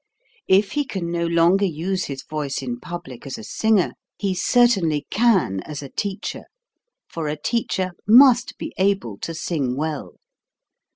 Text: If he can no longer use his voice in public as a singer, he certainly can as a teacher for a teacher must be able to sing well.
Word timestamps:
If 0.47 0.71
he 0.71 0.83
can 0.83 1.11
no 1.11 1.27
longer 1.27 1.67
use 1.67 2.05
his 2.05 2.23
voice 2.23 2.63
in 2.63 2.79
public 2.79 3.27
as 3.27 3.37
a 3.37 3.43
singer, 3.43 3.93
he 4.17 4.33
certainly 4.33 5.05
can 5.11 5.59
as 5.63 5.83
a 5.83 5.89
teacher 5.89 6.45
for 7.07 7.27
a 7.27 7.37
teacher 7.39 7.91
must 8.07 8.57
be 8.57 8.73
able 8.79 9.19
to 9.19 9.35
sing 9.35 9.75
well. 9.77 10.15